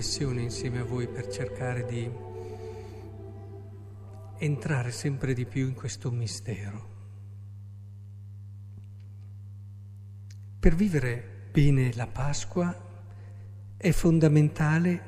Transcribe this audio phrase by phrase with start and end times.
[0.00, 2.10] riflessione insieme a voi per cercare di
[4.38, 6.88] entrare sempre di più in questo mistero.
[10.58, 12.74] Per vivere bene la Pasqua
[13.76, 15.02] è fondamentale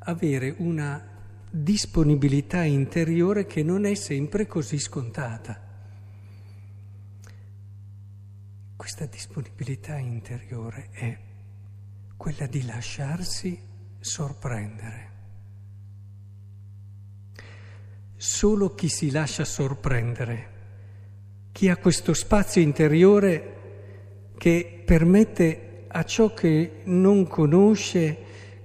[0.00, 1.02] avere una
[1.50, 5.58] disponibilità interiore che non è sempre così scontata.
[8.76, 11.18] Questa disponibilità interiore è
[12.18, 13.74] quella di lasciarsi
[14.06, 15.10] sorprendere.
[18.16, 20.54] Solo chi si lascia sorprendere,
[21.50, 23.54] chi ha questo spazio interiore
[24.38, 28.18] che permette a ciò che non conosce,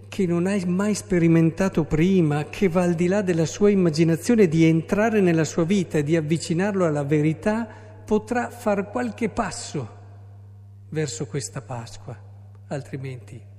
[0.08, 4.64] che non hai mai sperimentato prima, che va al di là della sua immaginazione, di
[4.66, 7.68] entrare nella sua vita e di avvicinarlo alla verità,
[8.06, 10.00] potrà far qualche passo
[10.90, 12.16] verso questa Pasqua,
[12.68, 13.50] altrimenti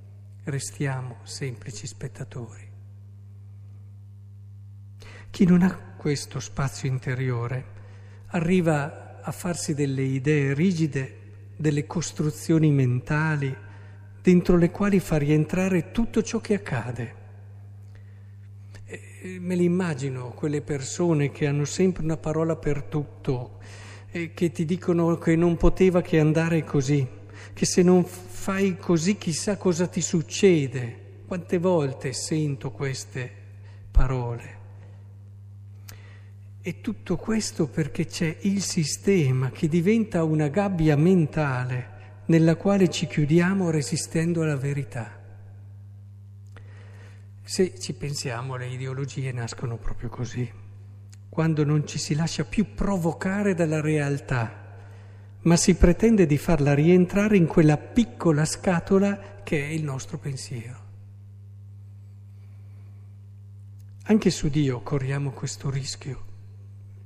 [0.45, 2.69] restiamo semplici spettatori.
[5.29, 7.65] Chi non ha questo spazio interiore
[8.27, 11.17] arriva a farsi delle idee rigide,
[11.55, 13.55] delle costruzioni mentali,
[14.21, 17.15] dentro le quali fa rientrare tutto ciò che accade.
[18.85, 23.59] E me li immagino quelle persone che hanno sempre una parola per tutto
[24.11, 27.07] che ti dicono che non poteva che andare così
[27.53, 28.05] che se non
[28.43, 31.21] fai così chissà cosa ti succede.
[31.25, 33.31] Quante volte sento queste
[33.89, 34.57] parole?
[36.61, 43.07] E tutto questo perché c'è il sistema che diventa una gabbia mentale nella quale ci
[43.07, 45.21] chiudiamo resistendo alla verità.
[47.43, 50.51] Se ci pensiamo, le ideologie nascono proprio così,
[51.29, 54.62] quando non ci si lascia più provocare dalla realtà
[55.43, 60.81] ma si pretende di farla rientrare in quella piccola scatola che è il nostro pensiero.
[64.05, 66.23] Anche su Dio corriamo questo rischio,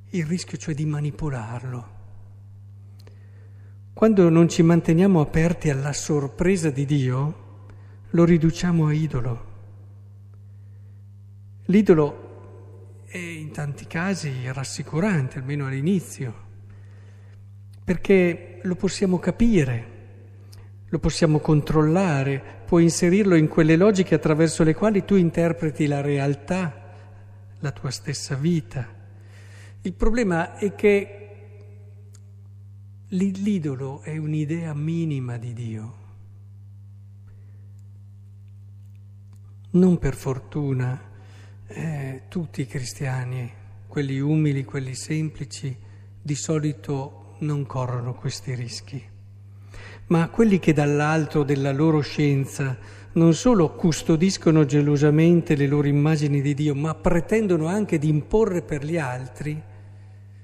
[0.09, 1.95] il rischio cioè di manipolarlo.
[3.93, 7.45] Quando non ci manteniamo aperti alla sorpresa di Dio,
[8.11, 9.45] lo riduciamo a idolo.
[11.65, 16.45] L'idolo è in tanti casi rassicurante, almeno all'inizio
[17.87, 19.85] perché lo possiamo capire,
[20.89, 26.95] lo possiamo controllare, puoi inserirlo in quelle logiche attraverso le quali tu interpreti la realtà,
[27.57, 28.85] la tua stessa vita.
[29.83, 31.29] Il problema è che
[33.07, 35.97] l'idolo è un'idea minima di Dio.
[39.69, 41.01] Non per fortuna
[41.67, 43.49] eh, tutti i cristiani,
[43.87, 45.73] quelli umili, quelli semplici,
[46.21, 49.03] di solito non corrono questi rischi,
[50.07, 52.77] ma quelli che dall'alto della loro scienza
[53.13, 58.85] non solo custodiscono gelosamente le loro immagini di Dio, ma pretendono anche di imporre per
[58.85, 59.61] gli altri,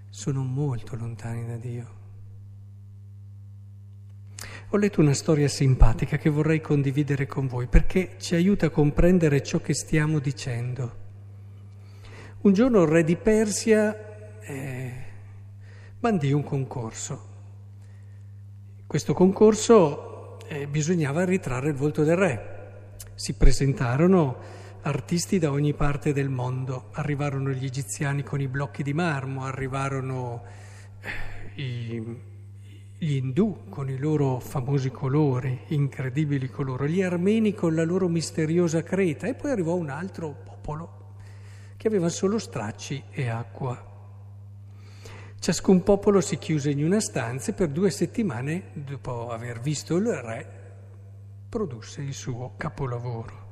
[0.09, 2.01] sono molto lontani da Dio.
[4.69, 9.43] Ho letto una storia simpatica che vorrei condividere con voi perché ci aiuta a comprendere
[9.43, 11.01] ciò che stiamo dicendo.
[12.41, 15.02] Un giorno il re di Persia eh,
[16.03, 17.27] bandì un concorso.
[18.85, 22.91] Questo concorso eh, bisognava ritrarre il volto del re.
[23.15, 24.35] Si presentarono
[24.81, 30.43] artisti da ogni parte del mondo, arrivarono gli egiziani con i blocchi di marmo, arrivarono
[30.99, 32.21] eh, i,
[32.97, 38.83] gli indù con i loro famosi colori, incredibili colori, gli armeni con la loro misteriosa
[38.83, 41.13] creta e poi arrivò un altro popolo
[41.77, 43.91] che aveva solo stracci e acqua.
[45.43, 50.07] Ciascun popolo si chiuse in una stanza e per due settimane, dopo aver visto il
[50.07, 50.47] re,
[51.49, 53.47] produsse il suo capolavoro.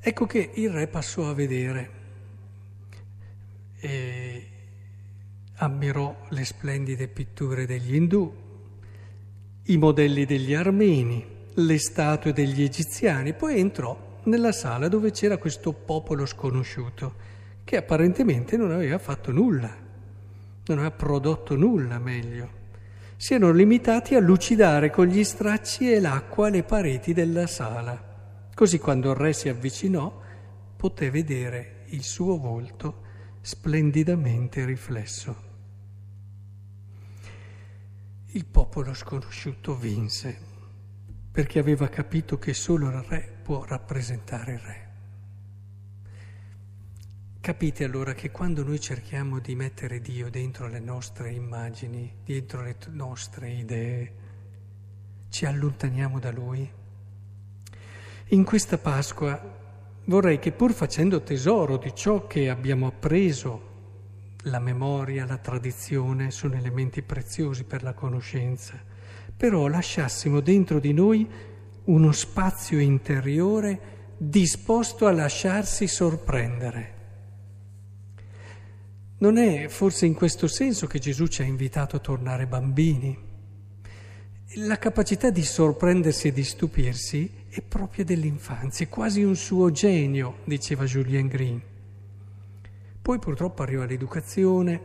[0.00, 1.90] Ecco che il re passò a vedere
[3.78, 4.46] e
[5.56, 8.34] ammirò le splendide pitture degli indù,
[9.64, 15.74] i modelli degli armeni, le statue degli egiziani, poi entrò nella sala dove c'era questo
[15.74, 17.14] popolo sconosciuto
[17.64, 19.84] che apparentemente non aveva fatto nulla
[20.66, 22.64] non ha prodotto nulla meglio.
[23.16, 28.48] Si erano limitati a lucidare con gli stracci e l'acqua le pareti della sala.
[28.54, 30.20] Così quando il re si avvicinò
[30.76, 33.02] poté vedere il suo volto
[33.40, 35.44] splendidamente riflesso.
[38.32, 40.54] Il popolo sconosciuto vinse
[41.30, 44.95] perché aveva capito che solo il re può rappresentare il re.
[47.46, 52.74] Capite allora che quando noi cerchiamo di mettere Dio dentro le nostre immagini, dentro le
[52.88, 54.12] nostre idee,
[55.28, 56.68] ci allontaniamo da Lui?
[58.30, 59.40] In questa Pasqua
[60.06, 63.60] vorrei che pur facendo tesoro di ciò che abbiamo appreso,
[64.42, 68.76] la memoria, la tradizione sono elementi preziosi per la conoscenza,
[69.36, 71.30] però lasciassimo dentro di noi
[71.84, 76.95] uno spazio interiore disposto a lasciarsi sorprendere.
[79.18, 83.16] Non è forse in questo senso che Gesù ci ha invitato a tornare bambini?
[84.56, 90.40] La capacità di sorprendersi e di stupirsi è propria dell'infanzia, è quasi un suo genio,
[90.44, 91.62] diceva Julien Green.
[93.00, 94.80] Poi purtroppo arriva l'educazione,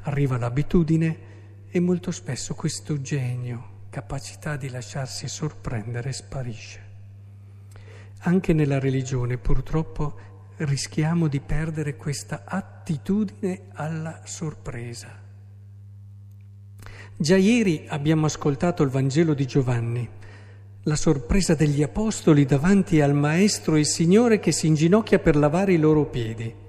[0.00, 1.18] arriva l'abitudine
[1.70, 6.80] e molto spesso questo genio, capacità di lasciarsi sorprendere, sparisce.
[8.22, 15.22] Anche nella religione purtroppo rischiamo di perdere questa attitudine alla sorpresa.
[17.16, 20.08] Già ieri abbiamo ascoltato il Vangelo di Giovanni,
[20.82, 25.78] la sorpresa degli Apostoli davanti al Maestro e Signore che si inginocchia per lavare i
[25.78, 26.64] loro piedi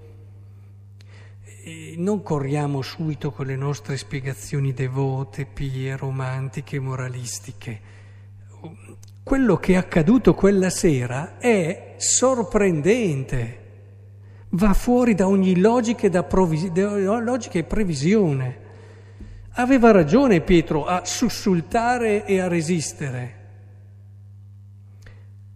[1.97, 7.95] non corriamo subito con le nostre spiegazioni devote, pie, romantiche, moralistiche.
[9.23, 13.66] Quello che è accaduto quella sera è sorprendente,
[14.49, 18.65] va fuori da ogni logica e, provvis- logica e previsione.
[19.51, 23.35] Aveva ragione Pietro a sussultare e a resistere.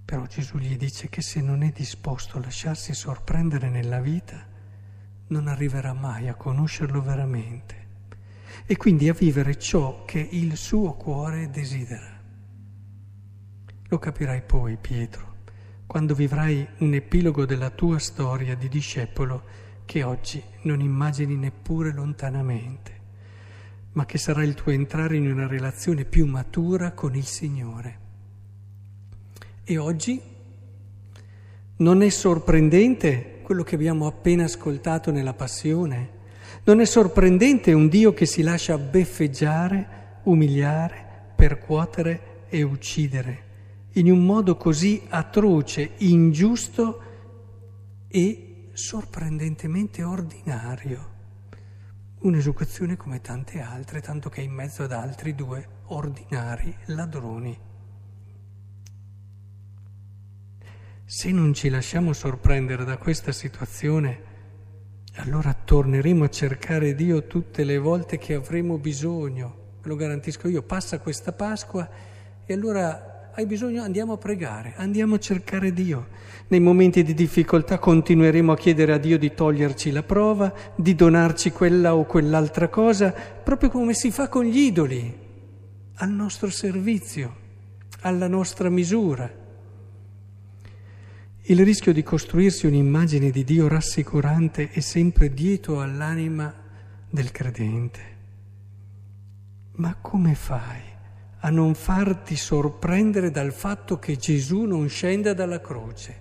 [0.04, 4.46] Però Gesù gli dice che se non è disposto a lasciarsi sorprendere nella vita,
[5.28, 7.82] non arriverà mai a conoscerlo veramente
[8.66, 12.20] e quindi a vivere ciò che il suo cuore desidera.
[13.88, 15.31] Lo capirai poi, Pietro,
[15.92, 19.44] quando vivrai un epilogo della tua storia di discepolo
[19.84, 23.00] che oggi non immagini neppure lontanamente,
[23.92, 28.00] ma che sarà il tuo entrare in una relazione più matura con il Signore.
[29.66, 30.22] E oggi
[31.76, 36.10] non è sorprendente quello che abbiamo appena ascoltato nella passione?
[36.64, 43.50] Non è sorprendente un Dio che si lascia beffeggiare, umiliare, percuotere e uccidere
[43.94, 47.02] in un modo così atroce, ingiusto
[48.08, 51.10] e sorprendentemente ordinario.
[52.20, 57.70] Un'esecuzione come tante altre, tanto che in mezzo ad altri due ordinari ladroni.
[61.04, 64.30] Se non ci lasciamo sorprendere da questa situazione,
[65.16, 69.80] allora torneremo a cercare Dio tutte le volte che avremo bisogno.
[69.82, 71.90] Ve lo garantisco io, passa questa Pasqua
[72.46, 76.08] e allora hai bisogno, andiamo a pregare, andiamo a cercare Dio.
[76.48, 81.52] Nei momenti di difficoltà continueremo a chiedere a Dio di toglierci la prova, di donarci
[81.52, 85.18] quella o quell'altra cosa, proprio come si fa con gli idoli,
[85.96, 87.36] al nostro servizio,
[88.02, 89.40] alla nostra misura.
[91.44, 96.54] Il rischio di costruirsi un'immagine di Dio rassicurante è sempre dietro all'anima
[97.10, 98.10] del credente.
[99.76, 100.91] Ma come fai
[101.44, 106.20] a non farti sorprendere dal fatto che Gesù non scenda dalla croce?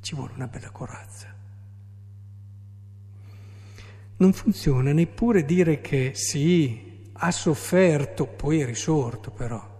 [0.00, 1.32] Ci vuole una bella corazza.
[4.16, 9.70] Non funziona neppure dire che sì, ha sofferto, poi è risorto però.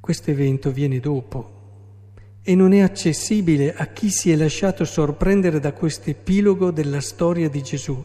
[0.00, 1.60] Questo evento viene dopo
[2.42, 7.48] e non è accessibile a chi si è lasciato sorprendere da questo epilogo della storia
[7.48, 8.02] di Gesù,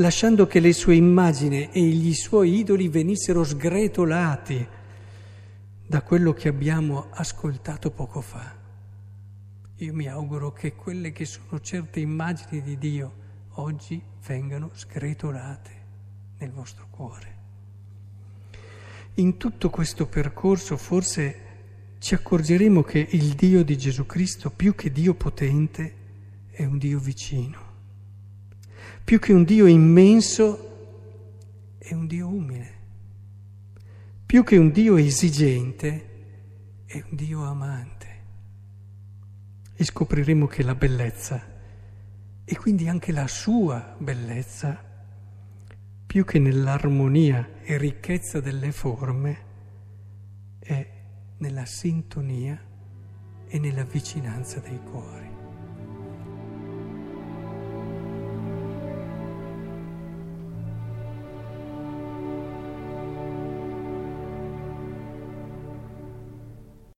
[0.00, 4.66] lasciando che le sue immagini e gli suoi idoli venissero sgretolati
[5.86, 8.56] da quello che abbiamo ascoltato poco fa.
[9.76, 13.12] Io mi auguro che quelle che sono certe immagini di Dio
[13.54, 15.70] oggi vengano sgretolate
[16.38, 17.38] nel vostro cuore.
[19.14, 21.48] In tutto questo percorso forse
[21.98, 25.94] ci accorgeremo che il Dio di Gesù Cristo, più che Dio potente,
[26.50, 27.69] è un Dio vicino.
[29.10, 32.74] Più che un Dio immenso, è un Dio umile.
[34.24, 38.06] Più che un Dio esigente, è un Dio amante.
[39.74, 41.44] E scopriremo che la bellezza,
[42.44, 44.80] e quindi anche la sua bellezza,
[46.06, 49.38] più che nell'armonia e ricchezza delle forme,
[50.60, 50.88] è
[51.38, 52.56] nella sintonia
[53.48, 55.39] e nella vicinanza dei cuori.